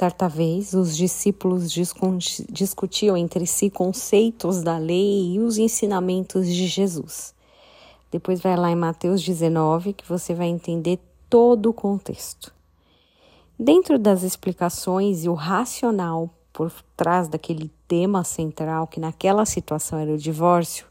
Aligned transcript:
Certa 0.00 0.28
vez, 0.28 0.72
os 0.72 0.96
discípulos 0.96 1.70
discutiam 2.50 3.18
entre 3.18 3.46
si 3.46 3.68
conceitos 3.68 4.62
da 4.62 4.78
lei 4.78 5.34
e 5.34 5.40
os 5.40 5.58
ensinamentos 5.58 6.46
de 6.46 6.66
Jesus. 6.66 7.34
Depois 8.10 8.40
vai 8.40 8.56
lá 8.56 8.70
em 8.70 8.74
Mateus 8.74 9.22
19 9.22 9.92
que 9.92 10.08
você 10.08 10.32
vai 10.32 10.46
entender 10.46 10.98
todo 11.28 11.68
o 11.68 11.74
contexto. 11.74 12.50
Dentro 13.58 13.98
das 13.98 14.22
explicações 14.22 15.24
e 15.24 15.28
o 15.28 15.34
racional 15.34 16.30
por 16.50 16.72
trás 16.96 17.28
daquele 17.28 17.70
tema 17.86 18.24
central, 18.24 18.86
que 18.86 18.98
naquela 18.98 19.44
situação 19.44 19.98
era 19.98 20.14
o 20.14 20.16
divórcio, 20.16 20.86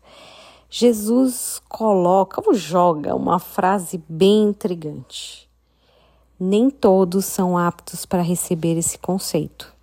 Jesus 0.70 1.60
coloca 1.68 2.44
ou 2.46 2.54
joga 2.54 3.16
uma 3.16 3.40
frase 3.40 4.04
bem 4.08 4.50
intrigante. 4.50 5.49
Nem 6.40 6.70
todos 6.70 7.26
são 7.26 7.58
aptos 7.58 8.06
para 8.06 8.22
receber 8.22 8.78
esse 8.78 8.98
conceito, 8.98 9.74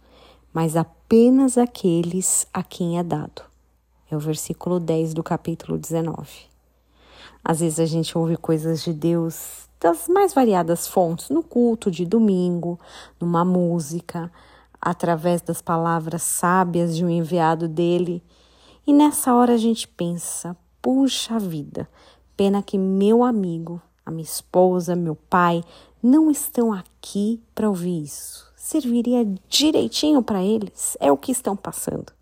mas 0.54 0.74
apenas 0.74 1.58
aqueles 1.58 2.46
a 2.50 2.62
quem 2.62 2.98
é 2.98 3.02
dado. 3.02 3.42
É 4.10 4.16
o 4.16 4.20
versículo 4.20 4.80
10 4.80 5.12
do 5.12 5.22
capítulo 5.22 5.76
19. 5.76 6.26
Às 7.44 7.60
vezes 7.60 7.78
a 7.78 7.84
gente 7.84 8.16
ouve 8.16 8.38
coisas 8.38 8.82
de 8.82 8.94
Deus 8.94 9.68
das 9.78 10.08
mais 10.08 10.32
variadas 10.32 10.88
fontes, 10.88 11.28
no 11.28 11.42
culto 11.42 11.90
de 11.90 12.06
domingo, 12.06 12.80
numa 13.20 13.44
música, 13.44 14.32
através 14.80 15.42
das 15.42 15.60
palavras 15.60 16.22
sábias 16.22 16.96
de 16.96 17.04
um 17.04 17.10
enviado 17.10 17.68
dele. 17.68 18.22
E 18.86 18.94
nessa 18.94 19.34
hora 19.34 19.52
a 19.52 19.58
gente 19.58 19.86
pensa: 19.86 20.56
puxa 20.80 21.38
vida, 21.38 21.86
pena 22.34 22.62
que 22.62 22.78
meu 22.78 23.22
amigo, 23.22 23.82
a 24.06 24.10
minha 24.12 24.22
esposa, 24.22 24.94
meu 24.94 25.16
pai 25.16 25.64
não 26.00 26.30
estão 26.30 26.72
aqui 26.72 27.42
para 27.52 27.68
ouvir 27.68 28.04
isso. 28.04 28.46
Serviria 28.56 29.26
direitinho 29.48 30.22
para 30.22 30.42
eles, 30.42 30.96
é 31.00 31.10
o 31.10 31.16
que 31.16 31.32
estão 31.32 31.56
passando. 31.56 32.12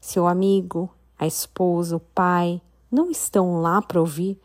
Seu 0.00 0.26
amigo, 0.26 0.90
a 1.16 1.24
esposa, 1.26 1.96
o 1.96 2.00
pai 2.00 2.60
não 2.90 3.10
estão 3.10 3.60
lá 3.60 3.80
para 3.80 4.00
ouvir, 4.00 4.40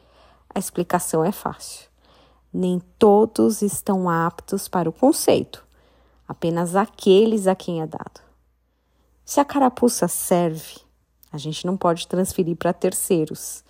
a 0.53 0.59
explicação 0.59 1.25
é 1.25 1.31
fácil. 1.31 1.89
Nem 2.53 2.79
todos 2.99 3.63
estão 3.63 4.07
aptos 4.07 4.67
para 4.67 4.87
o 4.87 4.93
conceito, 4.93 5.65
apenas 6.27 6.75
aqueles 6.75 7.47
a 7.47 7.55
quem 7.55 7.81
é 7.81 7.87
dado. 7.87 8.21
Se 9.25 9.39
a 9.39 9.45
carapuça 9.45 10.07
serve, 10.07 10.77
a 11.31 11.37
gente 11.39 11.65
não 11.65 11.75
pode 11.75 12.07
transferir 12.07 12.55
para 12.55 12.73
terceiros, 12.73 13.63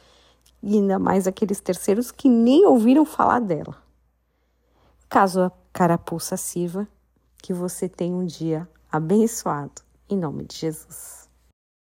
e 0.63 0.75
ainda 0.77 0.97
mais 0.97 1.27
aqueles 1.27 1.59
terceiros 1.59 2.09
que 2.09 2.29
nem 2.29 2.65
ouviram 2.65 3.05
falar 3.05 3.39
dela. 3.39 3.75
Caso 5.09 5.41
a 5.41 5.51
carapuça 5.73 6.37
sirva, 6.37 6.87
que 7.37 7.53
você 7.53 7.89
tenha 7.89 8.15
um 8.15 8.25
dia 8.25 8.67
abençoado, 8.89 9.81
em 10.09 10.17
nome 10.17 10.45
de 10.45 10.55
Jesus. 10.55 11.22